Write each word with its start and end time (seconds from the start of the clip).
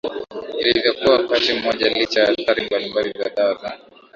ilivyokuwa 0.59 1.13
wakati 1.17 1.53
mmoja 1.53 1.89
Licha 1.89 2.21
ya 2.21 2.29
athari 2.29 2.65
mbalimbali 2.65 3.11
za 3.23 3.29
dawa 3.29 3.55
za 3.55 3.79